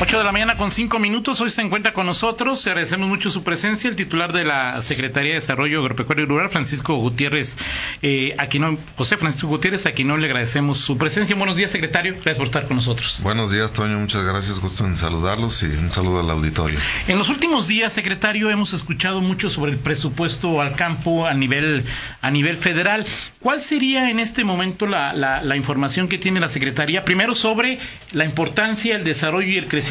[0.00, 1.40] 8 de la mañana con 5 minutos.
[1.40, 2.66] Hoy se encuentra con nosotros.
[2.66, 3.88] Agradecemos mucho su presencia.
[3.88, 7.56] El titular de la Secretaría de Desarrollo Agropecuario y Rural, Francisco Gutiérrez
[8.02, 11.36] eh, Aquino, José Francisco Gutiérrez no le agradecemos su presencia.
[11.36, 12.14] Buenos días, secretario.
[12.14, 13.20] Gracias por estar con nosotros.
[13.22, 13.96] Buenos días, Toño.
[14.00, 14.58] Muchas gracias.
[14.58, 16.80] Gusto en saludarlos y un saludo al auditorio.
[17.06, 21.84] En los últimos días, secretario, hemos escuchado mucho sobre el presupuesto al campo a nivel,
[22.20, 23.06] a nivel federal.
[23.38, 27.04] ¿Cuál sería en este momento la, la, la información que tiene la Secretaría?
[27.04, 27.78] Primero sobre
[28.10, 29.83] la importancia, el desarrollo y el crecimiento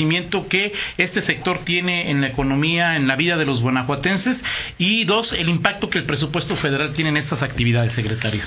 [0.49, 4.43] que este sector tiene en la economía, en la vida de los guanajuatenses
[4.77, 8.43] y dos, el impacto que el presupuesto federal tiene en estas actividades, secretario.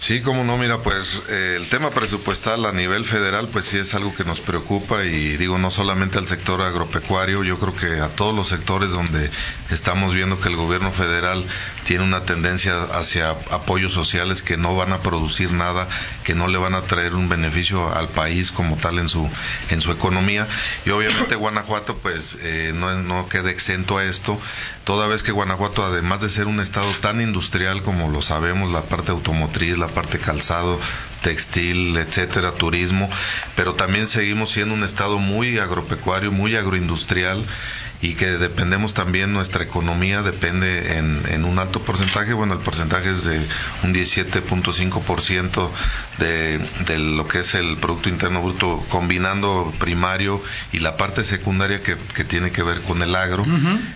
[0.00, 3.92] Sí, como no, mira, pues eh, el tema presupuestal a nivel federal, pues sí es
[3.92, 8.08] algo que nos preocupa y digo, no solamente al sector agropecuario, yo creo que a
[8.08, 9.30] todos los sectores donde
[9.68, 11.44] estamos viendo que el gobierno federal
[11.84, 15.86] tiene una tendencia hacia apoyos sociales que no van a producir nada,
[16.24, 19.28] que no le van a traer un beneficio al país como tal en su,
[19.68, 20.48] en su economía.
[20.86, 24.40] Y obviamente Guanajuato, pues eh, no, no queda exento a esto,
[24.84, 28.80] toda vez que Guanajuato, además de ser un estado tan industrial como lo sabemos, la
[28.80, 30.78] parte automotriz, la parte calzado,
[31.22, 33.10] textil, etcétera, turismo,
[33.56, 37.44] pero también seguimos siendo un estado muy agropecuario, muy agroindustrial
[38.02, 43.10] y que dependemos también, nuestra economía depende en, en un alto porcentaje, bueno, el porcentaje
[43.10, 43.38] es de
[43.82, 45.68] un 17.5%
[46.18, 50.42] de, de lo que es el Producto Interno Bruto, combinando primario
[50.72, 53.44] y la parte secundaria que, que tiene que ver con el agro.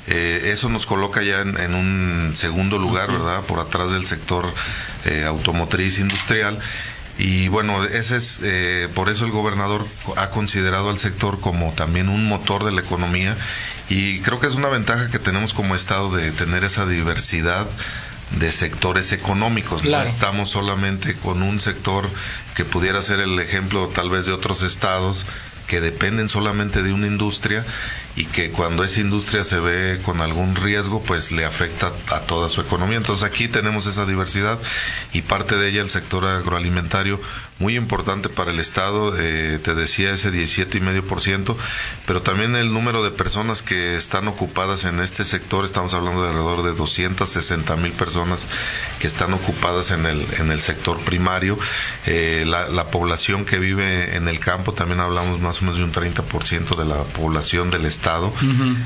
[0.07, 3.41] eh, eso nos coloca ya en, en un segundo lugar, ¿verdad?
[3.43, 4.53] Por atrás del sector
[5.07, 6.59] eh, automotriz industrial
[7.17, 12.09] y bueno, ese es eh, por eso el gobernador ha considerado al sector como también
[12.09, 13.37] un motor de la economía
[13.89, 17.67] y creo que es una ventaja que tenemos como estado de tener esa diversidad
[18.33, 19.83] de sectores económicos.
[19.83, 20.05] Claro.
[20.05, 22.09] No estamos solamente con un sector
[22.57, 25.25] que pudiera ser el ejemplo tal vez de otros estados
[25.67, 27.65] que dependen solamente de una industria
[28.17, 32.49] y que cuando esa industria se ve con algún riesgo, pues le afecta a toda
[32.49, 32.97] su economía.
[32.97, 34.59] Entonces aquí tenemos esa diversidad
[35.13, 37.21] y parte de ella el sector agroalimentario
[37.59, 41.57] muy importante para el Estado, eh, te decía ese 17,5%,
[42.07, 46.29] pero también el número de personas que están ocupadas en este sector, estamos hablando de
[46.31, 48.49] alrededor de 260 mil personas
[48.99, 51.59] que están ocupadas en el, en el sector primario,
[52.07, 55.85] eh, la, la población que vive en el campo, también hablamos más o menos de
[55.85, 58.33] un 30% de la población del Estado,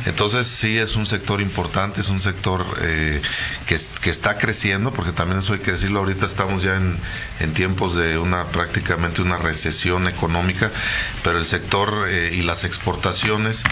[0.06, 3.21] entonces sí es un sector importante, es un sector eh,
[3.67, 6.97] que, que, está creciendo, porque también eso hay que decirlo, ahorita estamos ya en,
[7.41, 10.71] en tiempos de una prácticamente una recesión económica,
[11.23, 13.65] pero el sector eh, y las exportaciones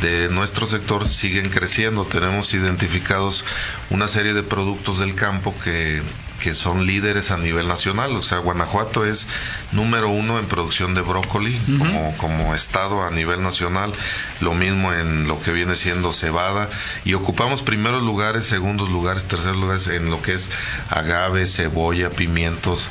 [0.00, 2.04] de nuestro sector siguen creciendo.
[2.04, 3.44] Tenemos identificados
[3.90, 6.02] una serie de productos del campo que,
[6.40, 8.16] que son líderes a nivel nacional.
[8.16, 9.26] O sea, Guanajuato es
[9.72, 11.78] número uno en producción de brócoli uh -huh.
[11.78, 13.92] como, como estado a nivel nacional.
[14.40, 16.68] Lo mismo en lo que viene siendo cebada.
[17.04, 20.50] Y ocupamos primeros lugares, segundos lugares, terceros lugares en lo que es
[20.90, 22.90] agave, cebolla, pimientos.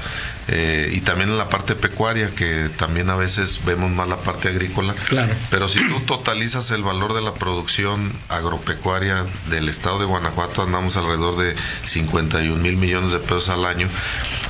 [0.52, 4.50] Eh, y también en la parte pecuaria, que también a veces vemos más la parte
[4.50, 4.96] agrícola.
[5.08, 5.34] Claro.
[5.52, 10.98] Pero si tú totalizas el valor de la producción agropecuaria del estado de Guanajuato, andamos
[10.98, 13.88] alrededor de 51 mil millones de pesos al año.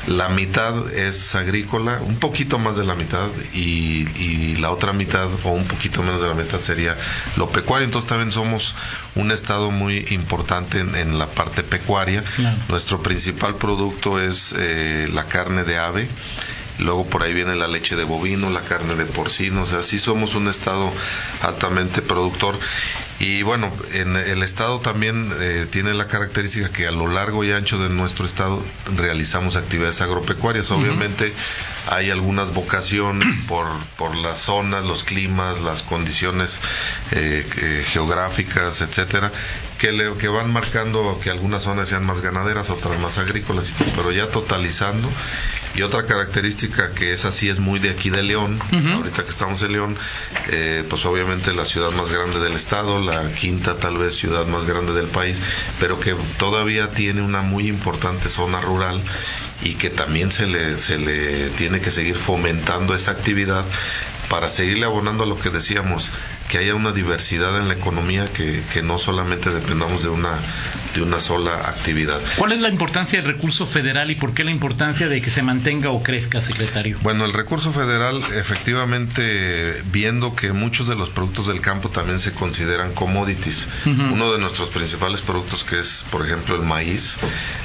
[0.07, 5.27] La mitad es agrícola, un poquito más de la mitad, y, y, la otra mitad,
[5.43, 6.95] o un poquito menos de la mitad, sería
[7.37, 7.85] lo pecuario.
[7.85, 8.75] Entonces también somos
[9.15, 12.23] un estado muy importante en, en la parte pecuaria.
[12.35, 12.57] Claro.
[12.67, 16.09] Nuestro principal producto es eh, la carne de ave
[16.79, 19.99] luego por ahí viene la leche de bovino, la carne de porcino, o sea, sí
[19.99, 20.91] somos un estado
[21.41, 22.57] altamente productor.
[23.19, 27.51] Y bueno, en el estado también eh, tiene la característica que a lo largo y
[27.51, 28.63] ancho de nuestro estado
[28.95, 30.71] realizamos actividades agropecuarias.
[30.71, 31.95] Obviamente uh -huh.
[31.97, 33.67] hay algunas vocaciones por,
[33.97, 36.61] por las zonas, los climas, las condiciones
[37.11, 39.33] eh, eh, geográficas, etcétera,
[39.79, 44.13] que, le, que van marcando que algunas zonas sean más ganaderas, otras más agrícolas, pero
[44.13, 45.09] ya totalizando.
[45.75, 48.93] Y otra característica que es así es muy de aquí de León, uh -huh.
[48.97, 49.97] ahorita que estamos en León,
[50.51, 54.65] eh, pues obviamente la ciudad más grande del estado, la quinta tal vez ciudad más
[54.65, 55.41] grande del país,
[55.79, 59.01] pero que todavía tiene una muy importante zona rural
[59.61, 63.65] y que también se le, se le tiene que seguir fomentando esa actividad
[64.29, 66.11] para seguirle abonando a lo que decíamos,
[66.49, 70.37] que haya una diversidad en la economía, que, que no solamente dependamos de una,
[70.93, 72.19] de una sola actividad.
[72.37, 75.41] ¿Cuál es la importancia del recurso federal y por qué la importancia de que se
[75.41, 76.58] mantenga o crezca, secretario?
[77.01, 82.33] Bueno, el recurso federal, efectivamente, viendo que muchos de los productos del campo también se
[82.33, 83.67] consideran commodities.
[83.85, 87.17] Uno de nuestros principales productos, que es, por ejemplo, el maíz,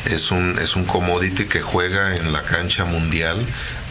[0.04, 3.44] es un, es un commodity que juega en la cancha mundial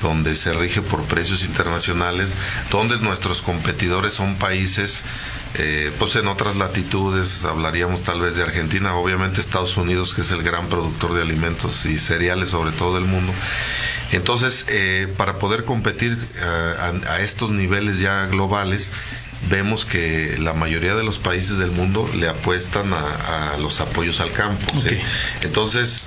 [0.03, 2.35] donde se rige por precios internacionales,
[2.69, 5.03] donde nuestros competidores son países,
[5.55, 10.31] eh, pues en otras latitudes, hablaríamos tal vez de Argentina, obviamente Estados Unidos, que es
[10.31, 13.33] el gran productor de alimentos y cereales sobre todo del mundo.
[14.11, 18.91] Entonces, eh, para poder competir eh, a, estos niveles ya globales,
[19.49, 24.31] vemos que la mayoría de los países del mundo le apuestan a, los apoyos al
[24.31, 24.71] campo.
[25.41, 26.03] Entonces,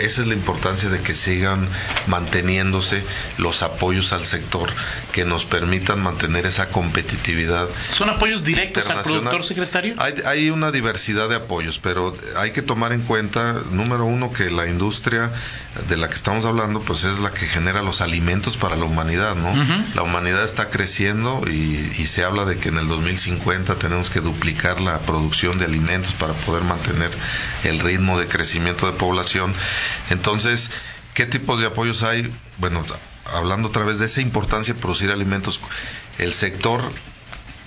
[0.00, 1.68] esa es la importancia de que sigan
[2.06, 3.02] manteniéndose
[3.38, 4.70] los apoyos al sector
[5.12, 7.68] que nos permitan mantener esa competitividad.
[7.92, 9.94] ¿Son apoyos directos al productor secretario?
[9.98, 14.66] Hay, una diversidad de apoyos, pero hay que tomar en cuenta, número uno, que la
[14.66, 15.30] industria
[15.88, 19.36] de la que estamos hablando, pues es la que genera los alimentos para la humanidad,
[19.36, 19.54] ¿no?
[19.94, 24.20] La humanidad está creciendo y, y se habla de que en el 2050 tenemos que
[24.20, 27.10] duplicar la producción de alimentos para poder mantener
[27.64, 29.52] el ritmo de crecimiento de población.
[30.10, 30.70] Entonces,
[31.14, 32.32] ¿qué tipos de apoyos hay?
[32.58, 32.84] Bueno,
[33.32, 35.60] hablando otra vez de esa importancia de producir alimentos,
[36.18, 36.82] el sector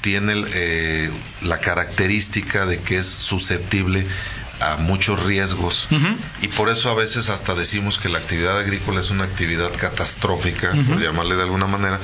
[0.02, 1.12] tiene eh,
[1.42, 4.06] la característica de que es susceptible
[4.64, 5.88] a muchos riesgos.
[6.42, 10.72] Y por eso a veces hasta decimos que la actividad agrícola es una actividad catastrófica,
[10.88, 12.00] por llamarle de alguna manera,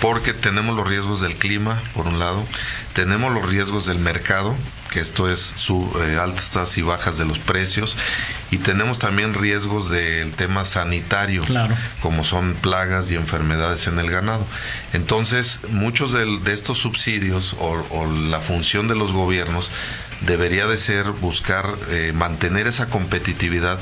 [0.00, 2.44] porque tenemos los riesgos del clima, por un lado,
[2.94, 4.56] tenemos los riesgos del mercado,
[4.90, 7.96] que esto es su, eh, altas y bajas de los precios,
[8.50, 11.42] y tenemos también riesgos del tema sanitario,
[12.00, 14.44] como son plagas y enfermedades en el ganado.
[14.92, 19.70] Entonces, muchos de, estos subsidios o, la función de los gobiernos
[20.22, 23.78] debería de ser buscar eh, mantener esa competitividad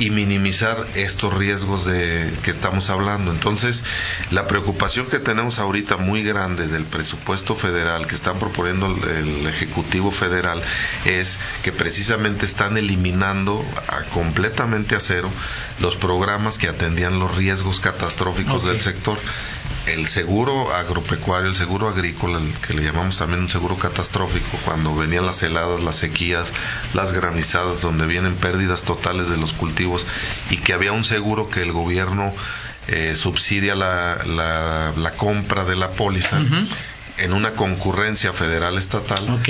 [0.00, 3.30] y minimizar estos riesgos de que estamos hablando.
[3.30, 3.84] Entonces,
[4.30, 10.10] la preocupación que tenemos ahorita muy grande del presupuesto federal que están proponiendo el, Ejecutivo
[10.10, 10.62] Federal
[11.04, 15.28] es que precisamente están eliminando a, completamente a cero
[15.80, 19.18] los programas que atendían los riesgos catastróficos del sector
[19.86, 24.94] el seguro agropecuario, el seguro agrícola, el que le llamamos también un seguro catastrófico, cuando
[24.94, 26.52] venían las heladas, las sequías,
[26.92, 29.89] las granizadas, donde vienen pérdidas totales de los cultivos
[30.50, 32.32] y que había un seguro que el gobierno
[32.88, 34.18] eh, subsidia la,
[34.96, 36.40] la, compra de la póliza
[37.20, 39.40] en una concurrencia federal estatal,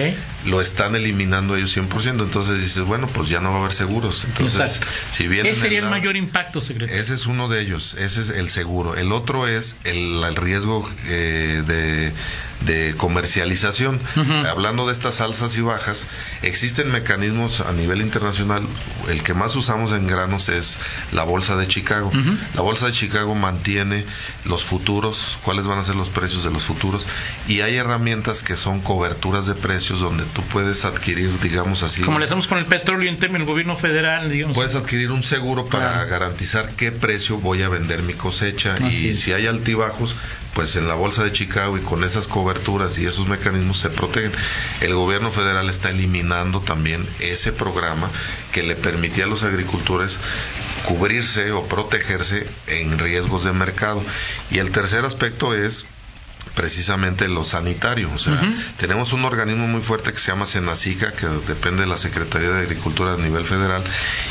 [0.46, 2.22] lo están eliminando ellos 100%.
[2.22, 4.24] Entonces dices, bueno, pues ya no va a haber seguros.
[4.24, 4.80] Entonces,
[5.10, 7.00] si bien ¿Ese sería el, mayor impacto, secretario?
[7.00, 8.96] Ese es uno de ellos, ese es el seguro.
[8.96, 12.12] El otro es el, riesgo eh, de
[12.60, 14.00] de comercialización.
[14.48, 16.06] Hablando de estas alzas y bajas,
[16.42, 18.62] existen mecanismos a nivel internacional.
[19.08, 20.78] El que más usamos en granos es
[21.12, 22.10] la Bolsa de Chicago.
[22.54, 24.04] La Bolsa de Chicago mantiene
[24.44, 27.06] los futuros, cuáles van a ser los precios de los futuros,
[27.48, 32.02] y hay herramientas que son coberturas de precios donde tú puedes adquirir, digamos así.
[32.02, 34.54] Como le hacemos con el petróleo en términos del gobierno federal, digamos.
[34.54, 39.32] Puedes adquirir un seguro para garantizar qué precio voy a vender mi cosecha y si
[39.32, 40.16] hay altibajos,
[40.54, 44.32] pues en la Bolsa de Chicago y con esas coberturas y esos mecanismos se protegen.
[44.80, 48.10] El gobierno federal está eliminando también ese programa
[48.52, 50.20] que le permitía a los agricultores
[50.84, 54.02] cubrirse o protegerse en riesgos de mercado.
[54.50, 55.86] Y el tercer aspecto es
[56.54, 58.10] precisamente lo sanitario.
[58.14, 58.40] O sea,
[58.76, 62.62] tenemos un organismo muy fuerte que se llama Senacica, que depende de la Secretaría de
[62.62, 63.82] Agricultura a nivel federal,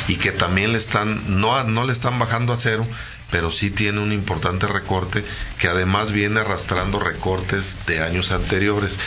[0.08, 2.86] y que también le están, no, no le están bajando a cero,
[3.30, 5.24] pero sí tiene un importante recorte
[5.58, 8.98] que además viene arrastrando recortes de años anteriores.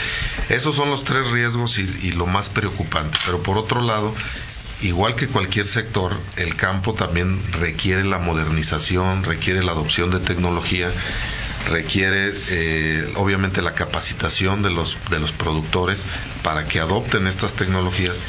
[0.49, 3.17] Esos son los tres riesgos y, y lo más preocupante.
[3.25, 4.13] Pero por otro lado,
[4.83, 10.89] igual que cualquier sector, el campo también requiere la modernización, requiere la adopción de tecnología
[11.69, 16.05] requiere eh, obviamente la capacitación de los, de los productores
[16.43, 18.25] para que adopten estas tecnologías.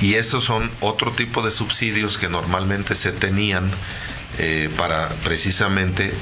[0.00, 3.70] Y esos son otro tipo de subsidios que normalmente se tenían
[4.38, 6.12] eh, para precisamente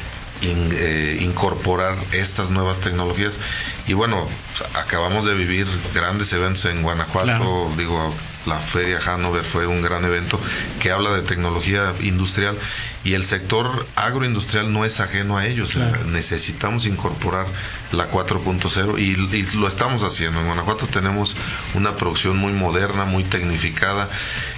[0.42, 3.40] eh, incorporar estas nuevas tecnologías
[3.86, 4.26] y bueno
[4.74, 8.12] acabamos de vivir grandes eventos en Guanajuato digo
[8.46, 10.40] la feria Hanover fue un gran evento
[10.80, 12.58] que habla de tecnología industrial
[13.04, 15.76] y el sector agroindustrial no es ajeno a ellos.
[16.06, 17.46] necesitamos incorporar
[17.92, 20.40] la 4.0 y, lo estamos haciendo.
[20.40, 21.36] En Guanajuato tenemos
[21.74, 24.08] una producción muy moderna, muy tecnificada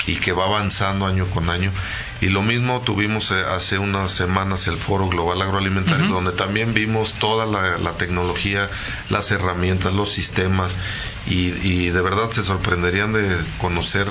[0.07, 1.71] y que va avanzando año con año.
[2.21, 6.75] Y lo mismo tuvimos eh, hace unas semanas el Foro Global Agroalimentario agroalimentario, donde también
[6.75, 8.69] vimos toda la, tecnología,
[9.11, 10.77] las herramientas, los sistemas,
[11.27, 14.07] y, de verdad se sorprenderían de conocer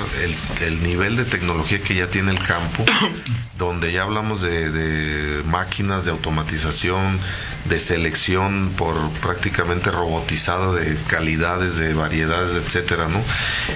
[0.62, 2.86] el, nivel de tecnología que ya tiene el campo,
[3.58, 7.20] donde ya hablamos de, máquinas de automatización,
[7.66, 13.22] de selección por prácticamente robotizada de calidades, de variedades, etcétera, ¿no?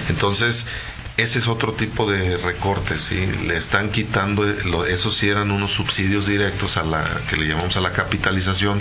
[0.08, 0.66] Entonces,
[1.18, 3.26] ese es otro tipo de recortes, ¿sí?
[3.44, 4.46] Le están quitando,
[4.86, 8.80] esos sí eran unos subsidios directos a la, que le llamamos a la capitalización,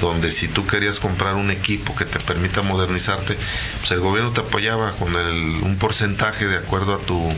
[0.00, 3.36] donde si tú querías comprar un equipo que te permita modernizarte,
[3.80, 7.28] pues el gobierno te apoyaba con un porcentaje de acuerdo a tu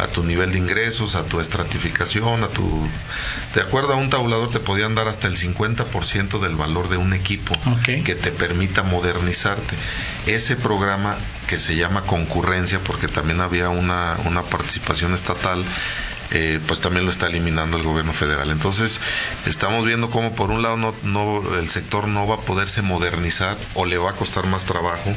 [0.00, 2.88] a tu nivel de ingresos, a tu estratificación, a tu...
[3.54, 7.12] De acuerdo a un tabulador te podían dar hasta el 50% del valor de un
[7.12, 9.76] equipo que te permita modernizarte.
[10.26, 11.16] Ese programa
[11.46, 15.64] que se llama concurrencia, porque también había una, una participación estatal,
[16.32, 18.50] eh, pues también lo está eliminando el gobierno federal.
[18.50, 19.00] Entonces,
[19.46, 23.56] estamos viendo cómo por un lado no, no, el sector no va a poderse modernizar
[23.74, 25.12] o le va a costar más trabajo,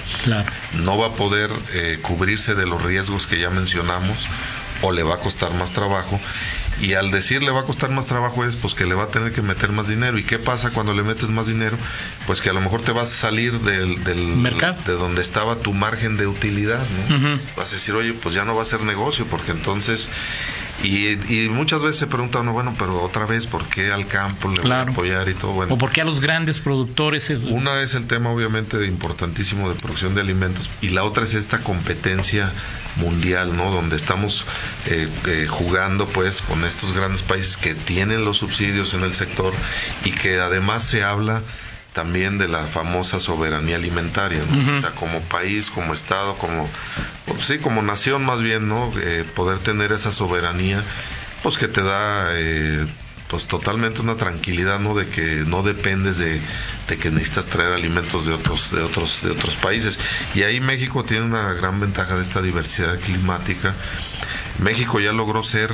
[0.73, 4.27] no va a poder eh, cubrirse de los riesgos que ya mencionamos
[4.83, 6.19] o le va a costar más trabajo
[6.81, 9.07] y al decir le va a costar más trabajo es pues que le va a
[9.07, 11.77] tener que meter más dinero y qué pasa cuando le metes más dinero
[12.27, 15.55] pues que a lo mejor te vas a salir del, del mercado de donde estaba
[15.55, 17.39] tu margen de utilidad ¿no?
[17.55, 20.09] vas a decir oye pues ya no va a ser negocio porque entonces
[20.81, 24.61] y, muchas veces se pregunta uno, bueno, pero otra vez, ¿por qué al campo le
[24.61, 25.53] voy a apoyar y todo?
[25.53, 27.29] Bueno, o por qué a los grandes productores.
[27.29, 31.59] Una es el tema, obviamente, importantísimo de producción de alimentos, y la otra es esta
[31.59, 32.51] competencia
[32.97, 33.71] mundial, ¿no?
[33.71, 34.45] Donde estamos
[34.87, 39.53] eh, eh, jugando, pues, con estos grandes países que tienen los subsidios en el sector
[40.03, 41.41] y que además se habla
[41.93, 44.77] también de la famosa soberanía alimentaria, ¿no?
[44.77, 46.67] O sea, como país, como Estado, como,
[47.27, 48.91] pues sí, como nación más bien, ¿no?
[48.97, 50.83] Eh, poder tener esa soberanía,
[51.43, 52.85] pues que te da, eh,
[53.27, 54.93] pues totalmente una tranquilidad, ¿no?
[54.93, 56.39] De que no dependes de,
[56.87, 59.99] de, que necesitas traer alimentos de otros, de otros, de otros países.
[60.35, 63.73] Y ahí México tiene una gran ventaja de esta diversidad climática.
[64.59, 65.71] México ya logró ser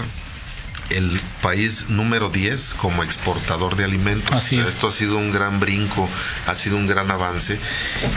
[0.90, 4.52] el país número 10 como exportador de alimentos.
[4.52, 6.10] Esto ha sido un gran brinco,
[6.48, 7.60] ha sido un gran avance.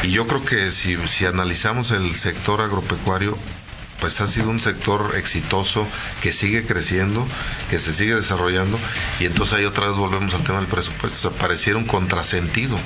[0.02, 3.36] Y yo creo que si, si analizamos el sector agropecuario,
[4.02, 5.86] pues ha sido un sector exitoso
[6.22, 7.24] que sigue creciendo,
[7.70, 8.76] que se sigue desarrollando
[9.20, 11.28] y entonces ahí otra vez volvemos al tema del presupuesto.
[11.28, 12.76] O sea, pareciera un contrasentido.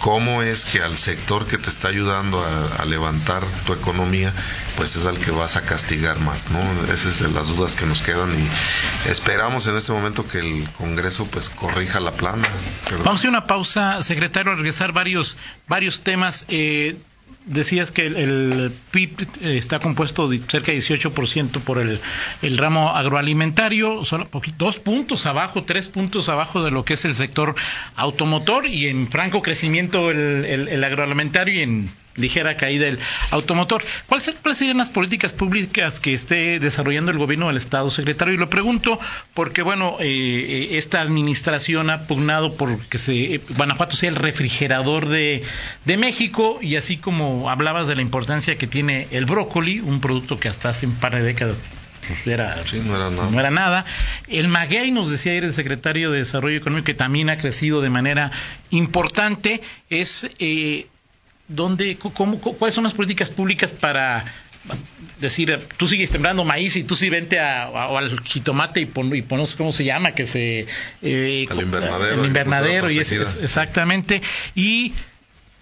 [0.00, 4.32] ¿Cómo es que al sector que te está ayudando a, levantar tu economía,
[4.76, 6.50] pues es al que vas a castigar más?
[6.50, 6.58] ¿no?
[6.92, 11.26] Esas son las dudas que nos quedan y esperamos en este momento que el Congreso
[11.26, 12.42] pues corrija la plana.
[13.04, 16.44] Vamos a una pausa, secretario, a regresar varios, varios temas.
[16.48, 16.96] Eh,
[17.46, 22.00] decías que el, PIB eh, está compuesto de cerca de 18% por el,
[22.42, 27.14] el ramo agroalimentario, solo dos puntos abajo, tres puntos abajo de lo que es el
[27.14, 27.54] sector
[27.94, 32.98] automotor y en franco crecimiento el, el agroalimentario y en ligera caída del
[33.30, 33.84] automotor.
[34.06, 38.34] ¿Cuáles, serían las políticas públicas que esté desarrollando el gobierno del Estado, secretario?
[38.34, 38.98] Y lo pregunto
[39.34, 45.08] porque, bueno, eh, eh, esta administración ha pugnado por que se, Guanajuato sea el refrigerador
[45.08, 45.42] de,
[45.84, 50.38] de México y así como hablabas de la importancia que tiene el brócoli, un producto
[50.38, 51.58] que hasta hace un par de décadas
[52.24, 53.84] era, no, era nada.
[54.28, 57.90] El maguey, nos decía ayer el secretario de Desarrollo Económico, que también ha crecido de
[57.90, 58.30] manera
[58.70, 60.86] importante, es eh,
[61.48, 64.24] ¿dónde, cómo, ¿cuáles son las políticas públicas para
[65.20, 69.22] decir, tú sigues sembrando maíz y tú sí vente a, al jitomate y, pon, y
[69.22, 70.12] ponos, ¿cómo se llama?
[70.12, 70.66] Que se...
[71.02, 72.20] Eh, invernadero.
[72.20, 74.22] El invernadero, y es, exactamente.
[74.54, 74.92] Y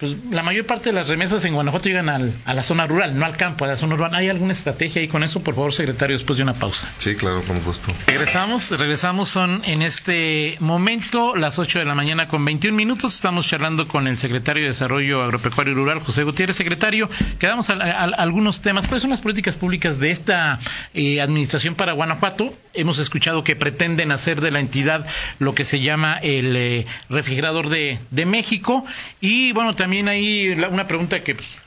[0.05, 3.17] pues la mayor parte de las remesas en Guanajuato llegan al, a la zona rural,
[3.17, 4.19] no al campo, a la zona urbana.
[4.19, 5.41] ¿Hay alguna estrategia ahí con eso?
[5.41, 6.87] Por favor, secretario, después de una pausa.
[6.97, 7.87] Sí, claro, con gusto.
[8.07, 13.15] Regresamos, regresamos, son en este momento las 8 de la mañana con 21 minutos.
[13.15, 16.55] Estamos charlando con el secretario de Desarrollo Agropecuario y Rural, José Gutiérrez.
[16.55, 17.09] Secretario,
[17.39, 18.87] quedamos a, algunos temas.
[18.87, 20.59] ¿Cuáles son las políticas públicas de esta
[20.93, 22.53] eh, administración para Guanajuato?
[22.73, 25.07] Hemos escuchado que pretenden hacer de la entidad
[25.39, 28.85] lo que se llama el eh, refrigerador de, de México.
[29.21, 31.57] Y bueno, también también hay una pregunta que pues,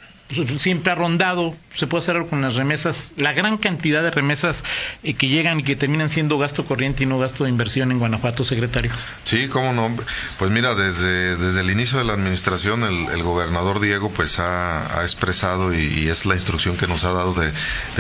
[0.59, 4.63] siempre ha rondado, se puede hacer algo con las remesas, la gran cantidad de remesas
[5.03, 7.99] eh, que llegan y que terminan siendo gasto corriente y no gasto de inversión en
[7.99, 8.91] Guanajuato, secretario.
[9.25, 9.97] Sí, cómo no.
[10.39, 15.75] Pues mira, desde, desde el inicio de la administración, el, gobernador Diego pues ha, expresado
[15.75, 17.53] y, es la instrucción que nos ha dado de,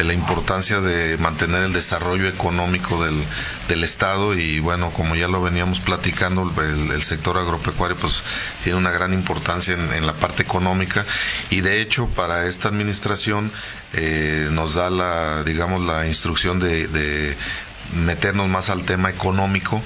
[0.04, 3.22] la importancia de mantener el desarrollo económico del,
[3.68, 8.22] del Estado y bueno, como ya lo veníamos platicando, el, sector agropecuario pues
[8.64, 11.06] tiene una gran importancia en, en la parte económica
[11.48, 13.52] y de hecho para esta administración
[13.92, 17.36] eh, nos da la, digamos, la instrucción de,
[17.94, 19.80] meternos más al tema económico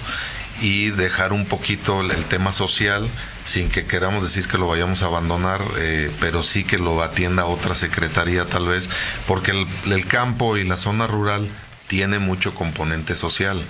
[0.63, 3.07] y dejar un poquito el, tema social
[3.45, 7.45] sin que queramos decir que lo vayamos a abandonar, eh, pero sí que lo atienda
[7.45, 8.89] otra secretaría tal vez,
[9.27, 11.47] porque el, el campo y la zona rural
[11.93, 13.63] tiene mucho componente social.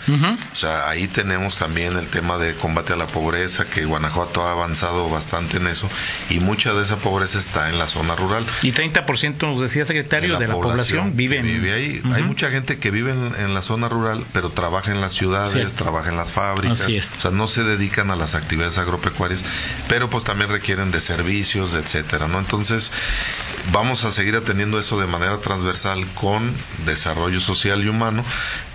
[0.53, 4.53] O sea, ahí tenemos también el tema de combate a la pobreza, que Guanajuato ha
[4.53, 5.91] avanzado bastante en eso,
[6.31, 8.47] y mucha de esa pobreza está en la zona rural.
[8.63, 11.41] Y 30%, nos decía secretario, de la, población, vive,
[11.73, 12.01] ahí.
[12.15, 16.11] Hay mucha gente que vive en, la zona rural, pero trabaja en las ciudades, trabaja
[16.11, 16.87] en las fábricas.
[16.87, 19.45] O sea, no se dedican a las actividades agropecuarias,
[19.89, 22.39] pero pues también requieren de servicios, etcétera, ¿no?
[22.39, 22.93] Entonces,
[23.73, 26.55] vamos a seguir atendiendo eso de manera transversal con
[26.87, 28.12] desarrollo social y humano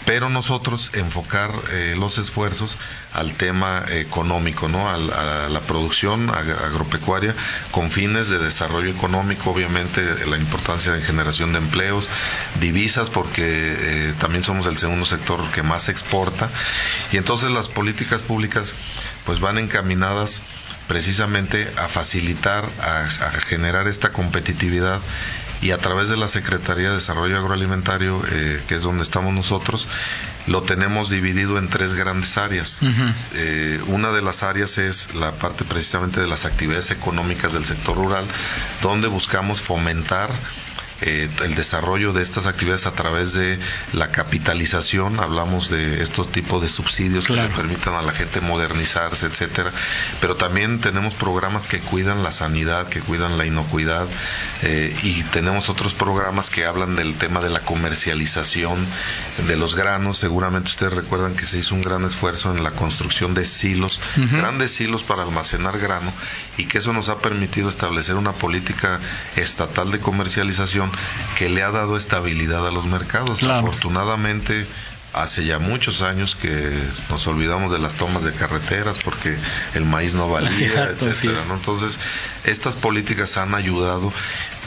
[0.06, 2.78] pero nosotros enfocar eh, los esfuerzos
[3.14, 4.90] al tema económico, ¿no?
[4.90, 7.36] A, la producción agropecuaria
[7.72, 12.08] con fines de desarrollo económico, obviamente la importancia de generación de empleos,
[12.60, 16.50] divisas, porque eh, también somos el segundo sector que más exporta,
[17.12, 18.76] y entonces las políticas públicas
[19.26, 20.42] pues van encaminadas
[20.88, 25.02] precisamente a facilitar, a generar esta competitividad
[25.62, 29.88] y a través de la Secretaría de Desarrollo Agroalimentario, eh, que es donde estamos nosotros,
[30.46, 32.82] lo tenemos dividido en tres grandes áreas.
[33.34, 37.98] Eh, una de las áreas es la parte precisamente de las actividades económicas del sector
[37.98, 38.26] rural,
[38.82, 40.30] donde buscamos fomentar
[41.02, 43.60] eh, el desarrollo de estas actividades a través de
[43.94, 49.28] la capitalización, hablamos de estos tipos de subsidios que le permitan a la gente modernizarse,
[49.28, 49.72] etcétera,
[50.22, 54.08] pero también tenemos programas que cuidan la sanidad, que cuidan la inocuidad
[54.64, 58.84] eh, y tenemos otros programas que hablan del tema de la comercialización
[59.48, 60.18] de los granos.
[60.18, 64.02] Seguramente ustedes recuerdan que se hizo un gran esfuerzo en la construcción de silos,
[64.32, 66.12] grandes silos para almacenar grano
[66.58, 69.00] y que eso nos ha permitido establecer una política
[69.36, 70.87] estatal de comercialización
[71.38, 73.44] que le ha dado estabilidad a los mercados.
[73.44, 74.66] Afortunadamente,
[75.22, 76.72] hace ya muchos años que
[77.10, 79.36] nos olvidamos de las tomas de carreteras porque
[79.76, 82.00] el maíz no valía, etcétera, Entonces,
[82.46, 84.12] estas políticas han ayudado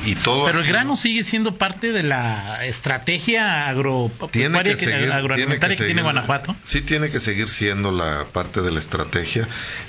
[0.05, 5.85] y todo Pero el grano sigue siendo parte de la estrategia agropecuaria que, agroalimentaria que,
[5.85, 6.57] tiene Guanajuato.
[6.65, 9.47] Sí tiene que seguir siendo la parte de la estrategia.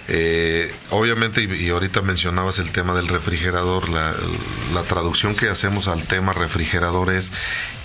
[0.08, 4.14] Eh, obviamente, y, ahorita mencionabas el tema del refrigerador, la,
[4.74, 7.32] la traducción que hacemos al tema refrigerador es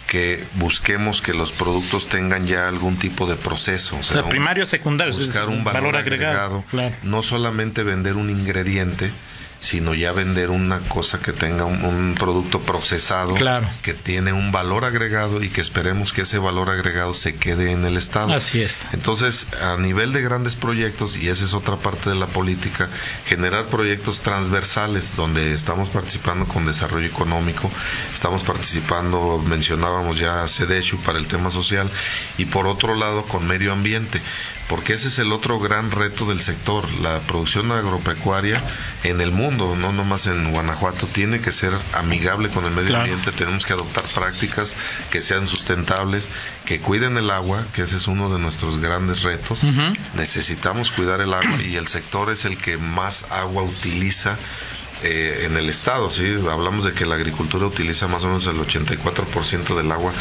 [0.06, 3.96] que busquemos que los productos tengan ya algún tipo de proceso.
[3.98, 6.64] O sea, primario, secundario, buscar un valor, agregado.
[7.02, 9.10] No solamente vender un ingrediente,
[9.60, 13.34] sino ya vender una cosa que tenga un, producto procesado,
[13.82, 17.84] que tiene un valor agregado y que esperemos que ese valor agregado se quede en
[17.84, 18.32] el Estado.
[18.32, 18.84] Así es.
[18.92, 22.88] Entonces, a nivel de grandes proyectos, y esa es otra parte de la política,
[23.26, 27.70] generar proyectos transversales donde estamos participando con desarrollo económico,
[28.12, 31.90] estamos participando, mencionábamos ya CEDESHU para el tema social,
[32.38, 34.20] y por otro lado con medio ambiente
[34.68, 36.84] porque ese es el otro gran reto del sector.
[37.00, 38.62] La producción agropecuaria
[39.04, 43.32] en el mundo, no nomás en Guanajuato, tiene que ser amigable con el medio ambiente.
[43.32, 44.76] Tenemos que adoptar prácticas
[45.10, 46.30] que sean sustentables,
[46.64, 49.64] que cuiden el agua, que ese es uno de nuestros grandes retos.
[50.14, 54.36] Necesitamos cuidar el agua y el sector es el que más agua utiliza
[55.02, 56.24] eh, en el estado, ¿sí?
[56.50, 60.12] Hablamos de que la agricultura utiliza más o menos el 84% del agua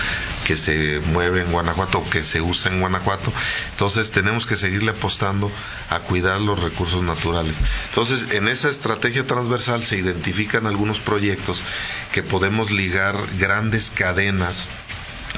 [0.46, 3.32] que se mueve en Guanajuato o que se usa en Guanajuato.
[3.72, 5.50] Entonces tenemos que seguirle apostando
[5.90, 7.60] a cuidar los recursos naturales.
[7.90, 11.64] Entonces, en esa estrategia transversal se identifican algunos proyectos
[12.12, 14.68] que podemos ligar grandes cadenas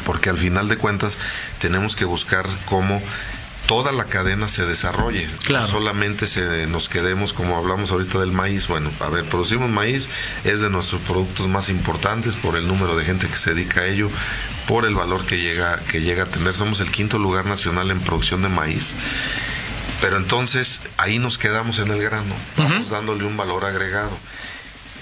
[0.06, 1.18] porque al final de cuentas
[1.60, 3.02] tenemos que buscar cómo
[3.68, 5.30] toda la cadena se desarrolle.
[5.50, 8.68] No solamente se nos quedemos, como hablamos ahorita del maíz.
[8.68, 10.10] Bueno, a ver, producimos maíz,
[10.44, 13.86] es de nuestros productos más importantes por el número de gente que se dedica a
[13.86, 14.10] ello,
[14.68, 16.54] por el valor que llega, que llega a tener.
[16.54, 18.96] Somos el quinto lugar nacional en producción de maíz.
[20.02, 24.12] Pero entonces ahí nos quedamos en el grano, vamos dándole un valor agregado.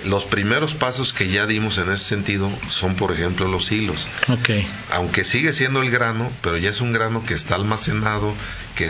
[0.03, 4.07] Los primeros pasos que ya dimos en ese sentido son, por ejemplo, los hilos.
[4.27, 4.67] Okay.
[4.91, 8.33] Aunque sigue siendo el grano, pero ya es un grano que está almacenado,
[8.75, 8.89] que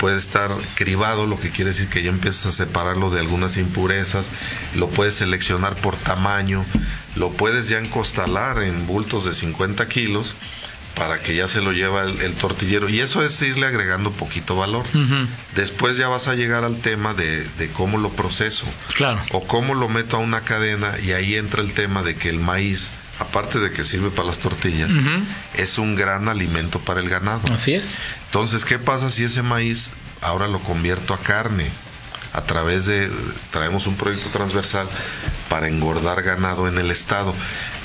[0.00, 4.30] puede estar cribado, lo que quiere decir que ya empiezas a separarlo de algunas impurezas,
[4.74, 6.64] lo puedes seleccionar por tamaño,
[7.16, 10.36] lo puedes ya encostalar en bultos de 50 kilos
[10.94, 14.84] para que ya se lo lleva el, tortillero y eso es irle agregando poquito valor.
[15.54, 19.20] Después ya vas a llegar al tema de, cómo lo proceso claro.
[19.32, 22.40] o cómo lo meto a una cadena y ahí entra el tema de que el
[22.40, 24.90] maíz, aparte de que sirve para las tortillas,
[25.54, 27.52] es un gran alimento para el ganado.
[27.52, 27.94] Así es.
[28.26, 31.70] Entonces, ¿qué pasa si ese maíz ahora lo convierto a carne?
[32.32, 33.10] A través de,
[33.50, 34.88] traemos un proyecto transversal
[35.48, 37.34] para engordar ganado en el estado.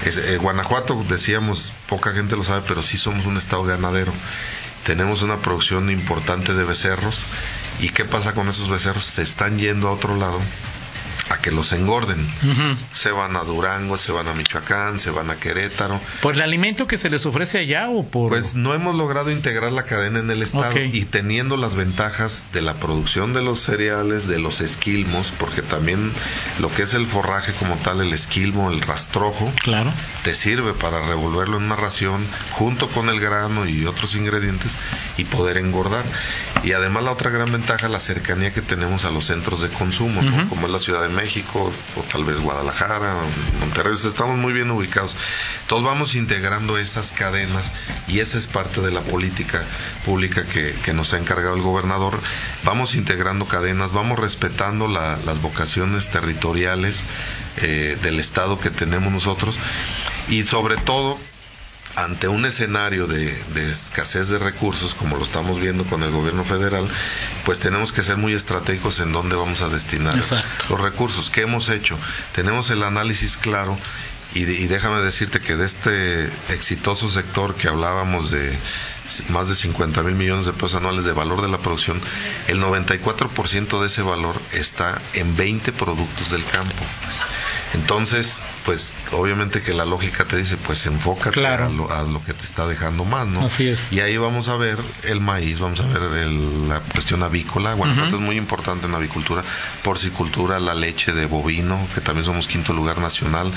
[0.05, 4.13] Eh, Guanajuato, decíamos, poca gente lo sabe, pero sí somos un estado ganadero.
[4.85, 7.25] Tenemos una producción importante de becerros
[7.79, 9.03] ¿Y qué pasa con esos becerros?
[9.03, 10.39] Se están yendo a otro lado
[11.29, 12.25] a que los engorden.
[12.93, 15.99] Se van a Durango, se van a Michoacán, se van a Querétaro.
[16.21, 18.29] ¿Por el alimento que se les ofrece allá o por...?
[18.29, 22.61] Pues no hemos logrado integrar la cadena en el estado y teniendo las ventajas de
[22.61, 26.11] la producción de los cereales, de los esquilmos, porque también
[26.59, 29.91] lo que es el forraje como tal, el esquilmo, el rastrojo, claro.
[30.23, 34.77] te sirve para revolverlo en una ración junto con el grano y otros ingredientes
[35.17, 36.05] y poder engordar.
[36.63, 40.21] Y además la otra gran ventaja, la cercanía que tenemos a los centros de consumo,
[40.49, 43.15] como es la Ciudad de México, o tal vez Guadalajara,
[43.59, 45.15] Monterrey, estamos muy bien ubicados.
[45.67, 47.71] Todos vamos integrando esas cadenas
[48.07, 49.63] y esa es parte de la política
[50.05, 52.19] pública que, nos ha encargado el gobernador.
[52.63, 57.03] Vamos integrando cadenas, vamos respetando las vocaciones territoriales
[57.57, 59.55] eh, del Estado que tenemos nosotros
[60.29, 61.17] y sobre todo
[61.95, 63.37] ante un escenario de,
[63.69, 66.87] escasez de recursos, como lo estamos viendo con el gobierno federal,
[67.45, 70.15] pues tenemos que ser muy estratégicos en dónde vamos a destinar
[70.69, 71.29] los recursos.
[71.29, 71.97] ¿Qué hemos hecho?
[72.33, 73.77] Tenemos el análisis claro
[74.33, 78.57] y, y, déjame decirte que de este exitoso sector que hablábamos de
[79.29, 82.01] más de 50 mil millones de pesos anuales de valor de la producción,
[82.47, 86.83] el 94% de ese valor está en 20 productos del campo.
[87.75, 92.65] Entonces, pues obviamente que la lógica te dice, pues enfócate a, lo, que te está
[92.67, 93.45] dejando más, ¿no?
[93.45, 93.91] Así es.
[93.91, 97.73] Y ahí vamos a ver el maíz, vamos a ver la cuestión avícola.
[97.73, 99.43] Guanajuato es muy importante en avicultura,
[99.83, 103.51] porcicultura, la leche de bovino, que también somos quinto lugar nacional.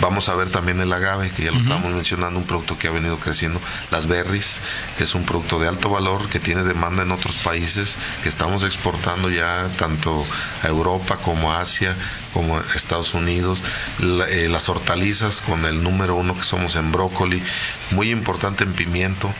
[0.00, 2.90] Vamos a ver también el agave, que ya lo estábamos mencionando, un producto que ha
[2.90, 3.60] venido creciendo.
[3.90, 4.60] Las berries,
[4.96, 8.62] que es un producto de alto valor, que tiene demanda en otros países, que estamos
[8.62, 10.24] exportando ya tanto
[10.62, 11.94] a Europa como a Asia,
[12.32, 13.57] como a Estados Unidos.
[14.00, 17.42] Eh, las hortalizas con el número uno que somos en brócoli,
[17.90, 19.30] muy importante en pimiento.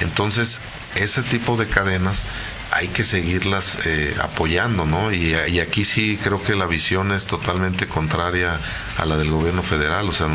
[0.00, 0.60] Entonces,
[0.94, 2.26] ese tipo de cadenas
[2.70, 5.12] hay que seguirlas eh, apoyando, ¿no?
[5.12, 8.60] Y, aquí sí creo que la visión es totalmente contraria
[8.96, 10.08] a la del gobierno federal.
[10.08, 10.28] O sea,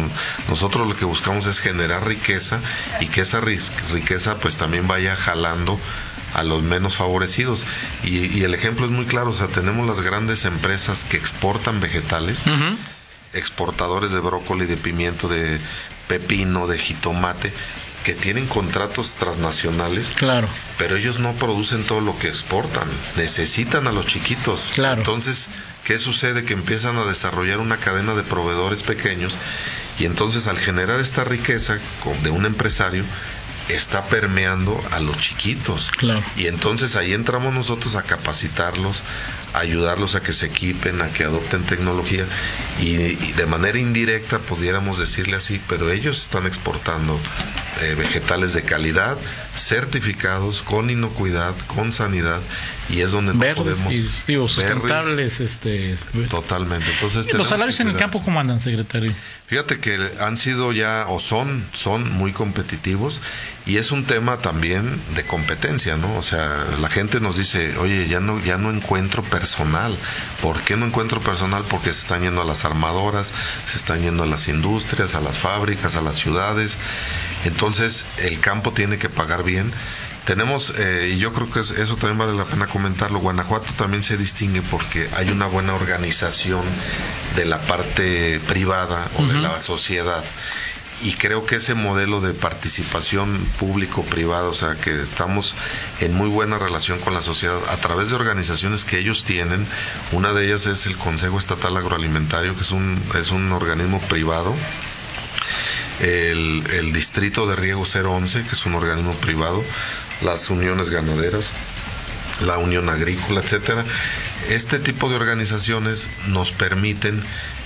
[0.50, 2.60] nosotros lo que buscamos es generar riqueza
[3.00, 5.80] y que esa riqueza pues también vaya jalando
[6.34, 7.66] a los menos favorecidos.
[8.04, 12.46] Y, el ejemplo es muy claro, o sea, tenemos las grandes empresas que exportan vegetales
[13.34, 15.60] exportadores de brócoli, de pimiento, de
[16.08, 17.52] pepino, de jitomate,
[18.04, 20.10] que tienen contratos transnacionales.
[20.16, 20.48] Claro.
[20.78, 22.88] Pero ellos no producen todo lo que exportan.
[23.16, 24.72] Necesitan a los chiquitos.
[24.76, 25.02] Claro.
[25.02, 25.50] Entonces,
[25.86, 26.44] ¿qué sucede?
[26.44, 29.38] Que empiezan a desarrollar una cadena de proveedores pequeños
[30.00, 31.78] y entonces al generar esta riqueza
[32.24, 33.04] de un empresario,
[33.70, 35.92] está permeando a los chiquitos.
[35.92, 36.24] Claro.
[36.36, 39.04] Y entonces ahí entramos nosotros a capacitarlos,
[39.54, 42.26] ayudarlos a que se equipen, a que adopten tecnología.
[42.82, 47.20] Y, de manera indirecta pudiéramos decirle así, pero ellos están exportando
[47.82, 49.18] eh, vegetales de calidad,
[49.56, 52.42] certificados, con inocuidad, con sanidad
[52.90, 55.98] y es donde podemos y, sustentables este
[56.30, 56.90] totalmente.
[56.92, 59.14] Entonces los salarios en el campo cómo andan secretario
[59.48, 63.22] fíjate que han sido ya o son son muy competitivos
[63.66, 68.08] y es un tema también de competencia no o sea la gente nos dice oye
[68.08, 69.96] ya no ya no encuentro personal.
[70.42, 71.64] ¿Por qué no encuentro personal?
[71.70, 73.34] Porque se están yendo a las armadoras,
[73.66, 76.78] se están yendo a las industrias, a las fábricas, a las ciudades.
[77.46, 79.72] Entonces el campo tiene que pagar bien.
[80.26, 84.16] Tenemos, eh, y yo creo que eso también vale la pena comentarlo, Guanajuato también se
[84.16, 86.62] distingue porque hay una buena organización
[87.36, 90.24] de la parte privada o de la sociedad
[91.04, 95.54] y creo que ese modelo de participación público-privada, o sea, que estamos
[96.00, 99.68] en muy buena relación con la sociedad a través de organizaciones que ellos tienen,
[100.14, 104.56] una de ellas es el Consejo Estatal Agroalimentario, que es un, es un organismo privado,
[106.00, 109.64] el, el Distrito de Riego 011, que es un organismo privado,
[110.22, 111.54] las uniones ganaderas,
[112.42, 113.84] la Unión Agrícola, etcétera.
[114.50, 117.24] Este tipo de organizaciones nos permiten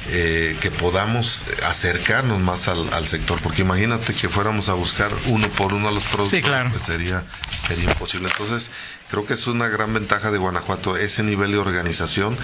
[0.10, 5.74] eh, que podamos acercarnos más al, sector, porque imagínate que fuéramos a buscar uno por
[5.74, 7.24] uno a los productos, pues sería,
[7.68, 8.30] sería imposible.
[8.30, 8.72] Entonces,
[9.10, 12.38] creo que es una gran ventaja de Guanajuato ese nivel de organización.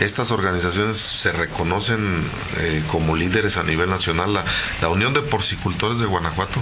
[0.00, 2.24] Estas organizaciones se reconocen
[2.58, 4.34] eh, como líderes a nivel nacional.
[4.34, 4.44] La,
[4.82, 6.60] la Unión de Porcicultores de Guanajuato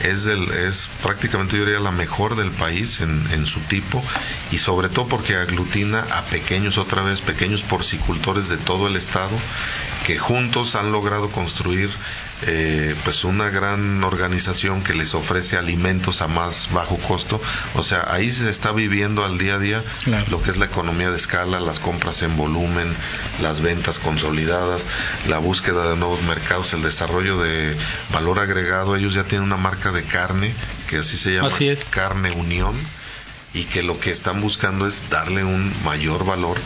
[0.00, 4.02] es, el, es prácticamente yo diría la mejor del país en, en su tipo
[4.50, 9.36] y sobre todo porque aglutina a pequeños otra vez, pequeños porcicultores de todo el estado
[10.06, 11.90] que juntos han logrado construir
[12.42, 17.40] eh, pues una gran organización que les ofrece alimentos a más bajo costo.
[17.74, 19.82] O sea, ahí se está viviendo al día a día
[20.28, 22.94] lo que es la economía de escala, las compras en volumen,
[23.40, 24.86] las ventas consolidadas,
[25.28, 27.74] la búsqueda de nuevos mercados, el desarrollo de
[28.12, 28.94] valor agregado.
[28.94, 30.54] Ellos ya tienen una marca de carne
[30.88, 31.84] que así se llama así es.
[31.84, 32.76] Carne Unión
[33.56, 36.58] y que lo que están buscando es darle un mayor valor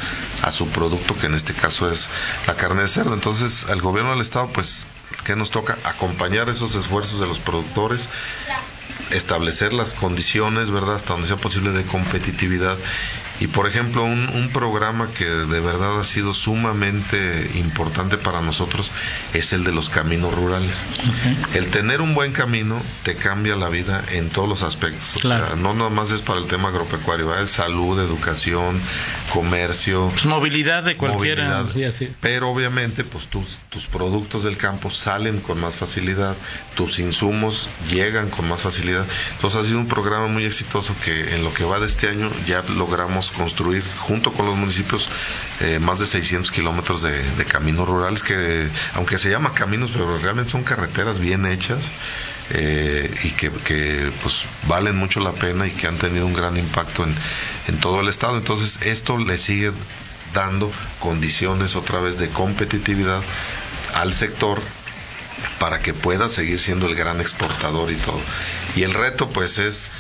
[0.43, 2.11] a su producto, que en este caso es
[2.49, 3.15] la carne de cerdo.
[3.15, 4.89] Entonces, al gobierno del Estado, pues,
[5.25, 5.79] ¿qué nos toca?
[5.85, 8.09] Acompañar esos esfuerzos de los productores
[9.11, 12.79] establecer las condiciones, ¿verdad?, hasta donde sea posible de competitividad.
[13.41, 18.91] Y, por ejemplo, un, un, programa que de verdad ha sido sumamente importante para nosotros
[19.33, 20.85] es el de los caminos rurales.
[21.55, 25.17] El tener un buen camino te cambia la vida en todos los aspectos.
[25.17, 28.79] O sea, no nada más es para el tema agropecuario, es salud, educación,
[29.33, 30.11] comercio.
[30.11, 31.63] Pues movilidad de cualquiera.
[31.63, 31.93] Movilidad.
[32.21, 35.10] Pero obviamente, pues tus, tus productos del campo salen
[35.43, 36.37] con más facilidad,
[36.77, 39.05] tus insumos llegan con más facilidad.
[39.33, 42.31] Entonces ha sido un programa muy exitoso que en lo que va de este año
[42.47, 45.09] ya logramos construir junto con los municipios
[45.61, 50.17] eh, más de 600 kilómetros de, de, caminos rurales que aunque se llama caminos pero
[50.19, 51.91] realmente son carreteras bien hechas
[52.51, 56.57] eh, y que, que, pues valen mucho la pena y que han tenido un gran
[56.57, 57.15] impacto en,
[57.67, 59.73] en todo el estado entonces esto le sigue
[60.35, 60.71] dando
[61.01, 63.23] condiciones otra vez de competitividad
[63.95, 64.61] al sector
[65.59, 68.21] para que pueda seguir siendo el gran exportador y todo.
[68.77, 69.91] Y el reto pues es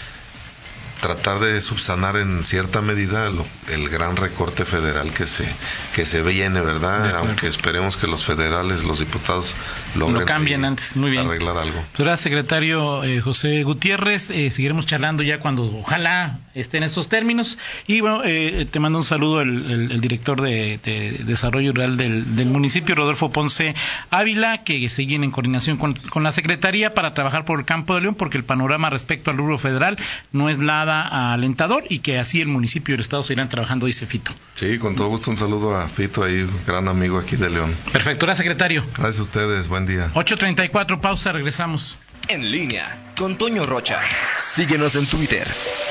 [1.00, 5.48] tratar de subsanar en cierta medida lo, el gran recorte federal que se
[5.94, 7.16] que se viene, ¿verdad?
[7.16, 9.54] Aunque esperemos que los federales, los diputados
[9.96, 11.26] lo cambien antes, muy bien.
[11.26, 11.82] Arreglar algo.
[11.96, 17.58] Pues secretario eh, José Gutiérrez, eh, seguiremos charlando ya cuando ojalá esté en estos términos
[17.86, 21.96] y bueno, eh, te mando un saludo el, el, el director de, de, Desarrollo Rural
[21.96, 23.74] del, del, municipio, Rodolfo Ponce
[24.10, 28.02] Ávila, que siguen en coordinación con, con la Secretaría para trabajar por el campo de
[28.02, 29.96] León, porque el panorama respecto al rubro federal
[30.32, 30.58] no es
[30.90, 34.32] nada alentador y que así el municipio y el Estado se irán trabajando, dice Fito.
[34.54, 37.74] Sí, con todo gusto un saludo a Fito, ahí, gran amigo aquí de León.
[37.92, 38.84] Perfecto, gracias secretario.
[38.96, 40.10] Gracias a ustedes, buen día.
[40.14, 41.96] 8.34, pausa, regresamos.
[42.28, 44.00] En línea con Toño Rocha.
[44.38, 45.46] Síguenos en Twitter,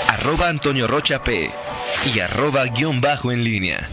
[0.08, 1.50] arroba Antonio Rocha P
[2.14, 3.90] y arroba guion bajo en línea.